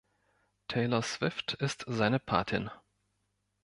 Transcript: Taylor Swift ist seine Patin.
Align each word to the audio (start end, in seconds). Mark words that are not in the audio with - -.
Taylor 0.67 1.03
Swift 1.03 1.53
ist 1.53 1.85
seine 1.87 2.17
Patin. 2.17 2.71